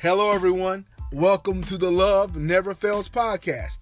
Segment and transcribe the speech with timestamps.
[0.00, 0.86] Hello, everyone.
[1.12, 3.76] Welcome to the Love Never Fails podcast.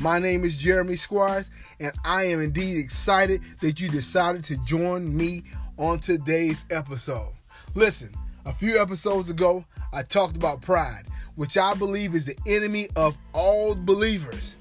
[0.00, 1.50] My name is Jeremy Squires,
[1.80, 5.42] and I am indeed excited that you decided to join me
[5.76, 7.32] on today's episode.
[7.74, 8.14] Listen,
[8.46, 13.18] a few episodes ago, I talked about pride, which I believe is the enemy of
[13.32, 14.54] all believers.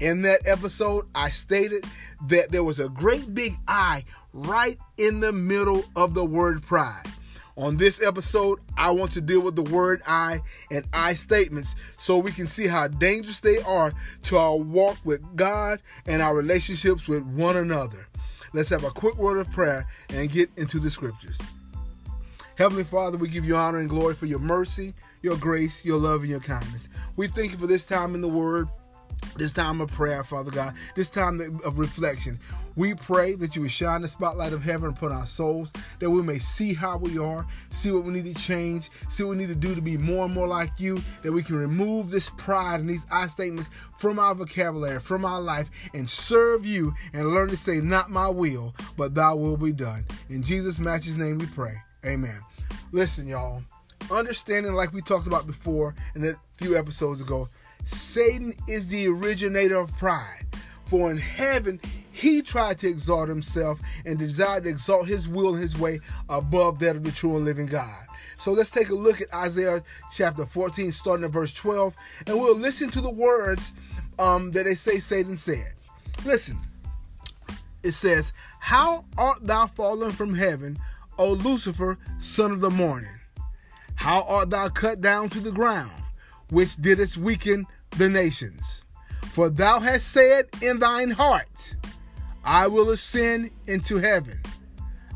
[0.00, 1.84] In that episode, I stated
[2.28, 7.04] that there was a great big I right in the middle of the word pride.
[7.56, 10.40] On this episode, I want to deal with the word I
[10.72, 13.92] and I statements so we can see how dangerous they are
[14.24, 18.08] to our walk with God and our relationships with one another.
[18.52, 21.40] Let's have a quick word of prayer and get into the scriptures.
[22.56, 26.20] Heavenly Father, we give you honor and glory for your mercy, your grace, your love,
[26.20, 26.88] and your kindness.
[27.16, 28.68] We thank you for this time in the Word,
[29.36, 32.38] this time of prayer, Father God, this time of reflection.
[32.76, 36.22] We pray that you would shine the spotlight of heaven upon our souls, that we
[36.22, 39.48] may see how we are, see what we need to change, see what we need
[39.48, 42.80] to do to be more and more like you, that we can remove this pride
[42.80, 47.48] and these I statements from our vocabulary, from our life, and serve you and learn
[47.48, 50.04] to say, Not my will, but thy will be done.
[50.28, 51.74] In Jesus' matchless name we pray.
[52.04, 52.40] Amen.
[52.90, 53.62] Listen, y'all,
[54.10, 57.48] understanding like we talked about before in a few episodes ago,
[57.84, 60.46] Satan is the originator of pride.
[60.86, 61.80] For in heaven,
[62.12, 66.78] he tried to exalt himself and desired to exalt his will and his way above
[66.78, 68.06] that of the true and living God.
[68.36, 71.94] So let's take a look at Isaiah chapter 14, starting at verse 12,
[72.26, 73.72] and we'll listen to the words
[74.18, 75.72] um, that they say Satan said.
[76.24, 76.58] Listen,
[77.82, 80.78] it says, How art thou fallen from heaven,
[81.18, 83.10] O Lucifer, son of the morning?
[83.94, 85.92] How art thou cut down to the ground,
[86.50, 87.66] which didst weaken
[87.96, 88.82] the nations?
[89.32, 91.74] For thou hast said in thine heart,
[92.44, 94.40] I will ascend into heaven.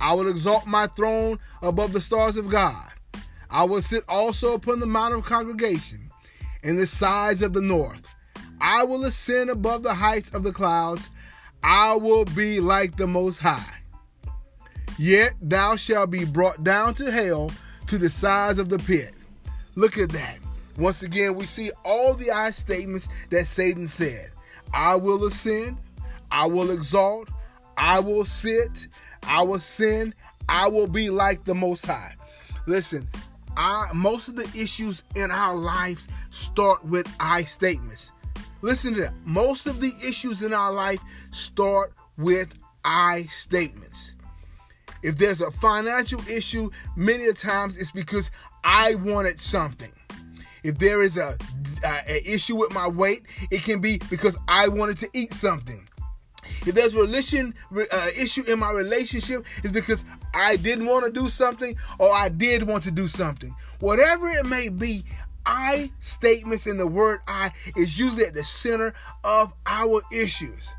[0.00, 2.92] I will exalt my throne above the stars of God.
[3.50, 6.10] I will sit also upon the mount of congregation
[6.62, 8.02] in the sides of the north.
[8.60, 11.08] I will ascend above the heights of the clouds.
[11.62, 13.78] I will be like the Most High.
[14.98, 17.50] Yet thou shalt be brought down to hell
[17.86, 19.14] to the sides of the pit.
[19.74, 20.41] Look at that.
[20.78, 24.30] Once again, we see all the I statements that Satan said.
[24.72, 25.76] I will ascend,
[26.30, 27.28] I will exalt,
[27.76, 28.88] I will sit,
[29.24, 30.14] I will sin,
[30.48, 32.14] I will be like the Most High.
[32.66, 33.08] Listen,
[33.56, 38.12] I, most of the issues in our lives start with I statements.
[38.62, 39.14] Listen to that.
[39.24, 41.00] Most of the issues in our life
[41.32, 42.54] start with
[42.84, 44.14] I statements.
[45.02, 48.30] If there's a financial issue, many times it's because
[48.62, 49.92] I wanted something.
[50.62, 51.36] If there is a,
[51.84, 55.88] a, a issue with my weight, it can be because I wanted to eat something.
[56.66, 61.12] If there's a relation uh, issue in my relationship, it's because I didn't want to
[61.12, 63.54] do something or I did want to do something.
[63.80, 65.04] Whatever it may be,
[65.44, 70.72] I statements in the word I is usually at the center of our issues.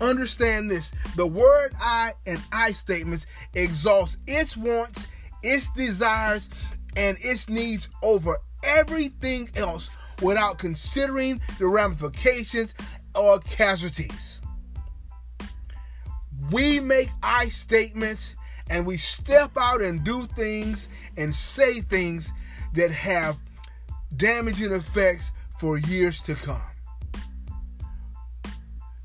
[0.00, 3.24] Understand this the word I and I statements
[3.54, 5.06] exalts its wants,
[5.42, 6.50] its desires,
[6.96, 9.90] and its needs over everything else
[10.22, 12.74] without considering the ramifications
[13.14, 14.40] or casualties.
[16.50, 18.34] We make I statements
[18.68, 22.32] and we step out and do things and say things
[22.74, 23.38] that have
[24.16, 26.62] damaging effects for years to come.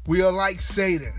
[0.08, 1.14] We are like Satan.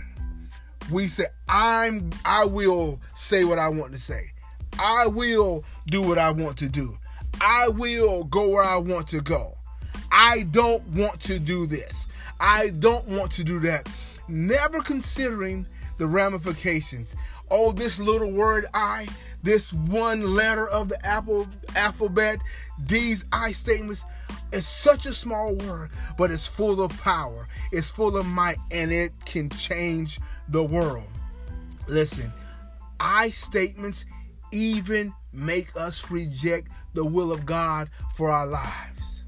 [0.90, 4.32] We say, I'm I will say what I want to say.
[4.78, 6.96] I will do what I want to do.
[7.40, 9.56] I will go where I want to go.
[10.10, 12.06] I don't want to do this.
[12.40, 13.88] I don't want to do that.
[14.28, 15.66] Never considering
[15.98, 17.14] the ramifications.
[17.50, 19.08] Oh, this little word I,
[19.42, 22.40] this one letter of the Apple alphabet,
[22.78, 24.04] these I statements,
[24.52, 27.48] it's such a small word, but it's full of power.
[27.72, 31.06] It's full of might, and it can change the world.
[31.88, 32.32] Listen,
[32.98, 34.04] I statements
[34.52, 39.22] even make us reject the will of God for our lives.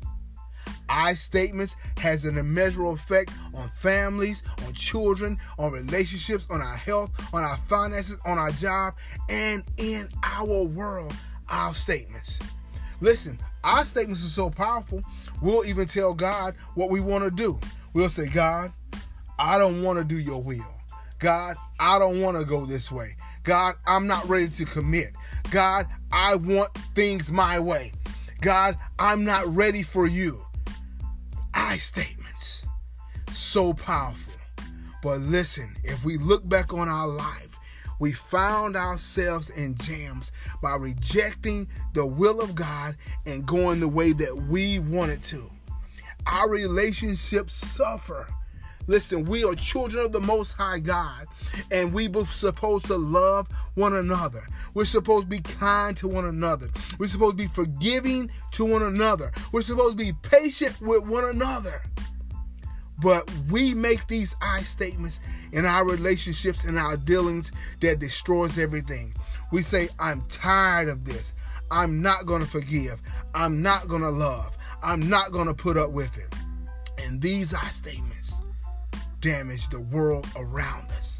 [0.88, 7.10] I statements has an immeasurable effect on families, on children, on relationships, on our health,
[7.34, 8.94] on our finances, on our job,
[9.28, 11.14] and in our world.
[11.50, 12.38] Our statements.
[13.00, 15.02] Listen, our statements are so powerful,
[15.40, 17.60] we'll even tell God what we want to do.
[17.92, 18.72] We'll say, God,
[19.38, 20.64] I don't want to do your will.
[21.18, 23.16] God, I don't want to go this way.
[23.42, 25.12] God, I'm not ready to commit.
[25.50, 27.92] God, I want things my way.
[28.40, 30.44] God, I'm not ready for you.
[31.54, 32.64] I statements.
[33.32, 34.34] So powerful.
[35.02, 37.58] But listen, if we look back on our life,
[37.98, 42.96] we found ourselves in jams by rejecting the will of God
[43.26, 45.50] and going the way that we wanted to.
[46.26, 48.26] Our relationships suffer.
[48.88, 51.26] Listen, we are children of the Most High God,
[51.70, 54.48] and we are supposed to love one another.
[54.72, 56.70] We're supposed to be kind to one another.
[56.98, 59.30] We're supposed to be forgiving to one another.
[59.52, 61.82] We're supposed to be patient with one another.
[63.02, 65.20] But we make these I statements
[65.52, 67.52] in our relationships and our dealings
[67.82, 69.14] that destroys everything.
[69.52, 71.34] We say, I'm tired of this.
[71.70, 73.02] I'm not going to forgive.
[73.34, 74.56] I'm not going to love.
[74.82, 76.34] I'm not going to put up with it.
[76.96, 78.32] And these I statements
[79.20, 81.18] damage the world around us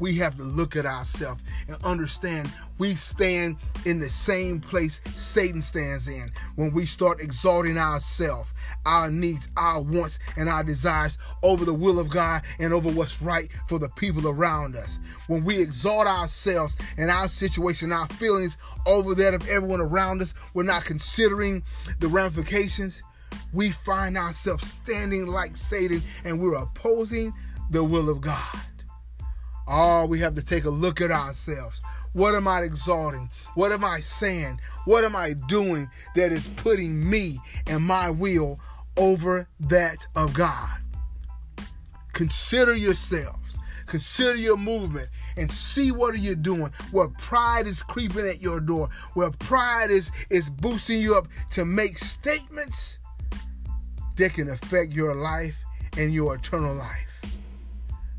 [0.00, 5.60] we have to look at ourselves and understand we stand in the same place Satan
[5.60, 8.52] stands in when we start exalting ourselves,
[8.86, 13.20] our needs, our wants, and our desires over the will of God and over what's
[13.20, 14.98] right for the people around us.
[15.26, 18.56] When we exalt ourselves and our situation, our feelings
[18.86, 21.64] over that of everyone around us, we're not considering
[21.98, 23.02] the ramifications.
[23.52, 27.32] We find ourselves standing like Satan and we're opposing
[27.70, 28.60] the will of God.
[29.66, 31.80] Oh, we have to take a look at ourselves.
[32.12, 33.30] What am I exalting?
[33.54, 34.60] What am I saying?
[34.86, 38.58] What am I doing that is putting me and my will
[38.96, 40.78] over that of God?
[42.12, 43.58] Consider yourselves.
[43.86, 46.72] Consider your movement and see what are you doing.
[46.90, 51.64] Where pride is creeping at your door, where pride is, is boosting you up to
[51.64, 52.98] make statements
[54.18, 55.56] that can affect your life
[55.96, 57.22] and your eternal life.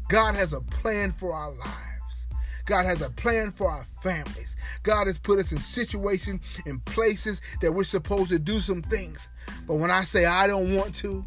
[0.07, 2.25] God has a plan for our lives.
[2.65, 4.55] God has a plan for our families.
[4.83, 9.27] God has put us in situations and places that we're supposed to do some things.
[9.67, 11.25] But when I say I don't want to,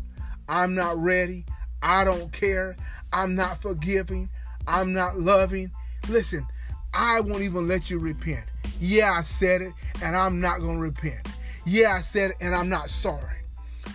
[0.49, 1.45] I'm not ready,
[1.83, 2.77] I don't care,
[3.13, 4.31] I'm not forgiving,
[4.67, 5.71] I'm not loving,
[6.09, 6.47] listen,
[6.95, 8.45] I won't even let you repent.
[8.81, 9.73] Yeah, I said it,
[10.03, 11.27] and I'm not going to repent.
[11.65, 13.42] Yeah, I said it, and I'm not sorry.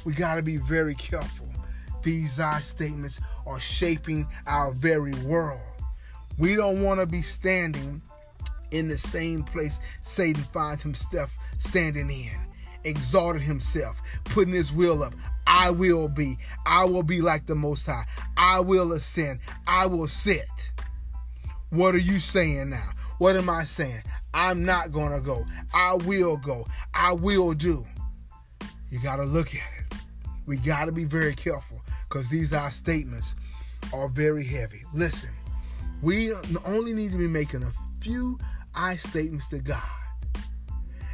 [0.07, 1.49] We got to be very careful.
[2.01, 5.59] These I statements are shaping our very world.
[6.37, 8.01] We don't want to be standing
[8.71, 12.39] in the same place Satan finds himself standing in.
[12.85, 15.13] Exalted himself, putting his will up.
[15.45, 16.37] I will be.
[16.65, 18.05] I will be like the Most High.
[18.37, 19.41] I will ascend.
[19.67, 20.71] I will sit.
[21.69, 22.91] What are you saying now?
[23.17, 24.03] What am I saying?
[24.33, 25.45] I'm not going to go.
[25.73, 26.65] I will go.
[26.93, 27.85] I will do.
[28.89, 29.76] You got to look at it.
[30.47, 33.35] We got to be very careful because these are statements
[33.93, 34.81] are very heavy.
[34.93, 35.29] Listen,
[36.01, 36.33] we
[36.65, 38.39] only need to be making a few
[38.73, 39.81] I statements to God.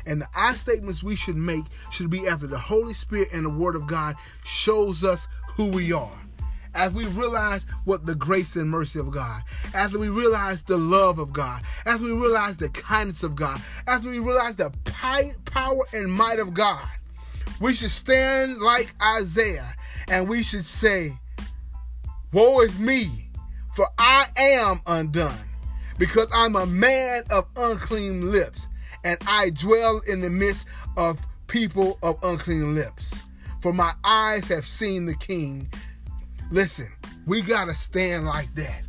[0.06, 3.50] And the I statements we should make should be after the Holy Spirit and the
[3.50, 6.19] Word of God shows us who we are.
[6.75, 9.44] As we realize what the grace and mercy of God,
[9.74, 14.06] as we realize the love of God, as we realize the kindness of God, as
[14.06, 14.71] we realize the
[15.45, 16.88] power and might of God,
[17.63, 19.74] we should stand like Isaiah
[20.10, 21.18] and we should say,
[22.33, 23.30] Woe is me,
[23.74, 25.48] for I am undone,
[25.98, 28.68] because I'm a man of unclean lips,
[29.06, 30.65] and I dwell in the midst
[30.98, 33.21] of people of unclean lips.
[33.62, 35.71] For my eyes have seen the King.
[36.51, 36.89] Listen,
[37.25, 38.81] we got to stand like that.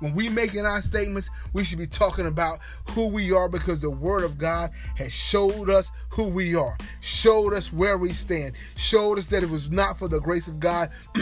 [0.00, 2.58] When we making our statements, we should be talking about
[2.90, 7.54] who we are because the word of God has showed us who we are, showed
[7.54, 10.90] us where we stand, showed us that it was not for the grace of God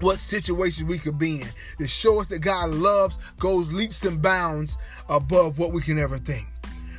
[0.00, 4.20] what situation we could be in to show us that God loves, goes leaps and
[4.20, 4.76] bounds
[5.08, 6.46] above what we can ever think.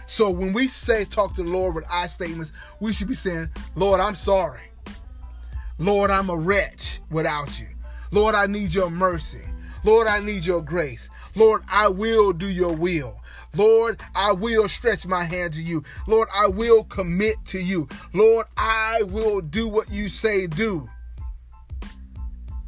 [0.08, 3.50] So when we say talk to the Lord with I statements, we should be saying,
[3.76, 4.62] Lord, I'm sorry.
[5.78, 7.68] Lord, I'm a wretch without you.
[8.12, 9.44] Lord, I need your mercy.
[9.84, 11.10] Lord, I need your grace.
[11.36, 13.20] Lord, I will do your will.
[13.56, 15.84] Lord, I will stretch my hand to you.
[16.08, 17.88] Lord, I will commit to you.
[18.14, 20.90] Lord, I will do what you say do.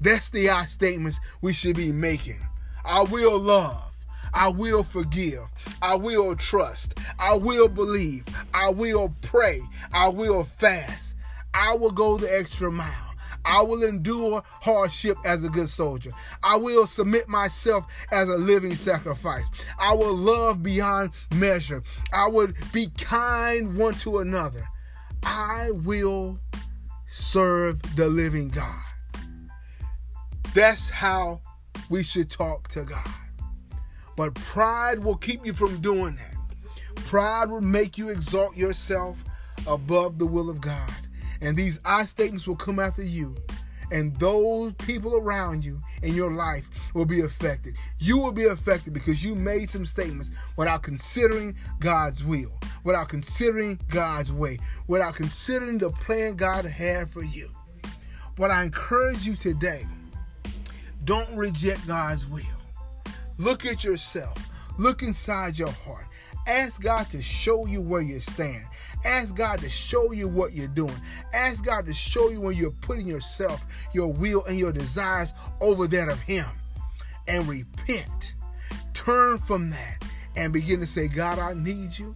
[0.01, 2.39] That's the I statements we should be making.
[2.85, 3.91] I will love.
[4.33, 5.43] I will forgive.
[5.81, 6.97] I will trust.
[7.19, 8.23] I will believe.
[8.53, 9.59] I will pray.
[9.91, 11.15] I will fast.
[11.53, 13.08] I will go the extra mile.
[13.49, 16.11] I will endure hardship as a good soldier.
[16.43, 19.49] I will submit myself as a living sacrifice.
[19.79, 21.81] I will love beyond measure.
[22.13, 24.63] I would be kind one to another.
[25.23, 26.37] I will
[27.07, 28.83] serve the living God.
[30.53, 31.41] That's how
[31.89, 33.09] we should talk to God.
[34.15, 36.35] But pride will keep you from doing that.
[37.07, 39.17] Pride will make you exalt yourself
[39.65, 40.93] above the will of God.
[41.41, 43.35] And these I statements will come after you.
[43.91, 47.75] and those people around you in your life will be affected.
[47.97, 52.51] You will be affected because you made some statements without considering God's will,
[52.83, 57.49] without considering God's way, without considering the plan God had for you.
[58.37, 59.85] But I encourage you today
[61.05, 62.43] don't reject God's will.
[63.37, 64.37] Look at yourself,
[64.77, 66.05] look inside your heart.
[66.47, 68.65] Ask God to show you where you stand.
[69.05, 70.95] Ask God to show you what you're doing.
[71.33, 75.87] Ask God to show you when you're putting yourself, your will, and your desires over
[75.87, 76.45] that of Him.
[77.27, 78.33] And repent.
[78.93, 80.03] Turn from that
[80.35, 82.15] and begin to say, God, I need you.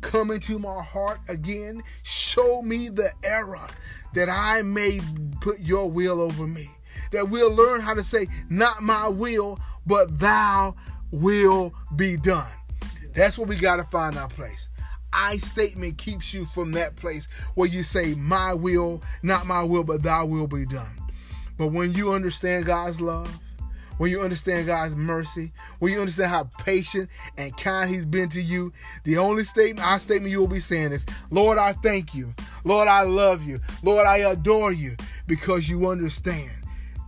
[0.00, 1.82] Come into my heart again.
[2.02, 3.66] Show me the error
[4.12, 5.00] that I may
[5.40, 6.70] put your will over me.
[7.10, 10.74] That we'll learn how to say, Not my will, but thou
[11.10, 12.50] will be done.
[13.14, 14.68] That's what we got to find our place.
[15.12, 19.84] I statement keeps you from that place where you say, My will, not my will,
[19.84, 20.98] but thy will be done.
[21.56, 23.38] But when you understand God's love,
[23.98, 28.42] when you understand God's mercy, when you understand how patient and kind He's been to
[28.42, 28.72] you,
[29.04, 32.34] the only statement, our statement you will be saying is, Lord, I thank you.
[32.64, 33.60] Lord, I love you.
[33.84, 34.96] Lord, I adore you
[35.28, 36.50] because you understand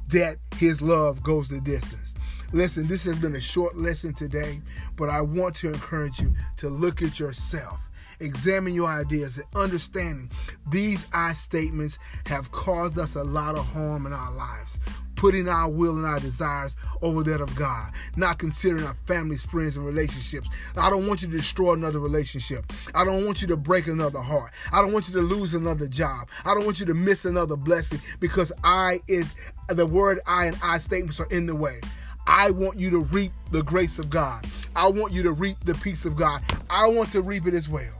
[0.08, 2.14] that His love goes the distance.
[2.52, 4.60] Listen, this has been a short lesson today,
[4.96, 7.80] but I want to encourage you to look at yourself.
[8.20, 10.30] Examine your ideas and understanding
[10.70, 14.78] these I statements have caused us a lot of harm in our lives
[15.16, 19.76] putting our will and our desires over that of God, not considering our families, friends,
[19.76, 20.48] and relationships.
[20.76, 22.70] I don't want you to destroy another relationship.
[22.94, 24.52] I don't want you to break another heart.
[24.72, 26.28] I don't want you to lose another job.
[26.44, 29.34] I don't want you to miss another blessing because I is
[29.68, 31.80] the word I and I statements are in the way.
[32.26, 34.46] I want you to reap the grace of God.
[34.74, 36.42] I want you to reap the peace of God.
[36.68, 37.94] I want to reap it as well.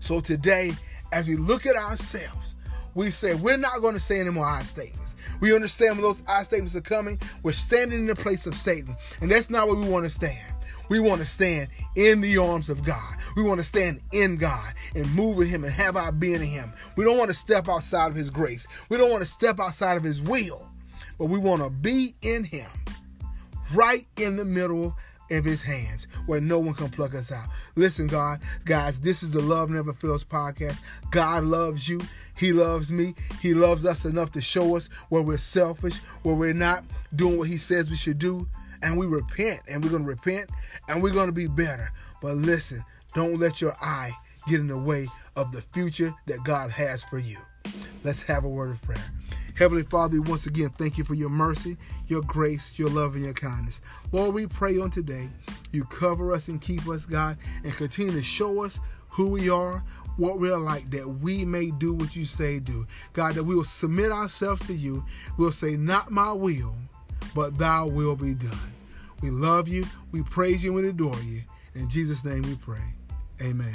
[0.00, 0.72] So today,
[1.12, 2.54] as we look at ourselves,
[2.94, 5.14] we say we're not going to say any more I statements.
[5.40, 8.96] We understand when those I statements are coming, we're standing in the place of Satan.
[9.20, 10.54] And that's not where we want to stand.
[10.88, 13.16] We want to stand in the arms of God.
[13.36, 16.48] We want to stand in God and move with Him and have our being in
[16.48, 16.72] Him.
[16.96, 18.66] We don't want to step outside of His grace.
[18.88, 20.68] We don't want to step outside of His will,
[21.16, 22.68] but we want to be in Him
[23.74, 24.96] right in the middle
[25.30, 27.48] of his hands where no one can pluck us out.
[27.76, 30.76] Listen, God, guys, this is the Love Never Fails podcast.
[31.10, 32.00] God loves you.
[32.36, 33.14] He loves me.
[33.40, 36.84] He loves us enough to show us where we're selfish, where we're not
[37.14, 38.48] doing what he says we should do.
[38.82, 40.48] And we repent, and we're going to repent,
[40.88, 41.92] and we're going to be better.
[42.22, 42.82] But listen,
[43.14, 44.12] don't let your eye
[44.48, 47.36] get in the way of the future that God has for you.
[48.04, 49.04] Let's have a word of prayer.
[49.60, 51.76] Heavenly Father, we once again thank you for your mercy,
[52.06, 53.82] your grace, your love, and your kindness.
[54.10, 55.28] Lord, we pray on today
[55.70, 59.84] you cover us and keep us, God, and continue to show us who we are,
[60.16, 62.86] what we're like, that we may do what you say do.
[63.12, 65.04] God, that we will submit ourselves to you.
[65.36, 66.74] We'll say, Not my will,
[67.34, 68.72] but thy will be done.
[69.20, 71.42] We love you, we praise you, and adore you.
[71.74, 72.94] In Jesus' name we pray.
[73.42, 73.74] Amen.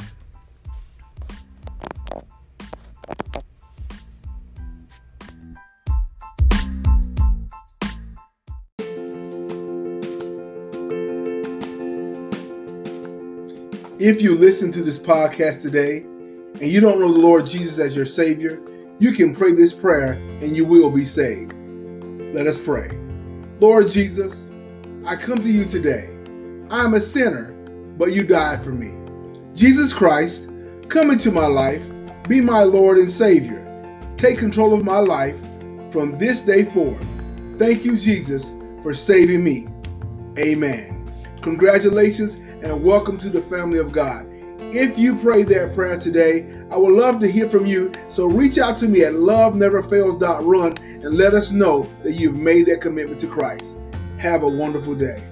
[13.98, 17.96] If you listen to this podcast today and you don't know the Lord Jesus as
[17.96, 18.60] your Savior,
[19.00, 21.54] you can pray this prayer and you will be saved.
[22.34, 22.90] Let us pray.
[23.62, 24.48] Lord Jesus,
[25.06, 26.10] I come to you today.
[26.70, 27.54] I am a sinner,
[27.98, 28.92] but you died for me.
[29.56, 30.50] Jesus Christ,
[30.90, 31.90] come into my life,
[32.28, 33.62] be my Lord and Savior.
[34.18, 35.40] Take control of my life
[35.92, 37.08] from this day forward.
[37.58, 38.52] Thank you, Jesus,
[38.84, 39.70] for saving me.
[40.38, 41.14] Amen.
[41.42, 44.26] Congratulations and welcome to the family of God.
[44.60, 47.92] If you pray that prayer today, I would love to hear from you.
[48.10, 52.82] So reach out to me at loveneverfails.run and let us know that you've made that
[52.82, 53.78] commitment to Christ.
[54.18, 55.24] Have a wonderful day.